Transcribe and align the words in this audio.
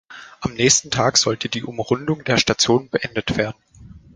Am 0.39 0.55
nächsten 0.55 0.89
Tag 0.89 1.15
sollte 1.19 1.47
die 1.47 1.61
Umrundung 1.63 2.23
der 2.23 2.37
Station 2.39 2.89
beendet 2.89 3.37
werden. 3.37 3.61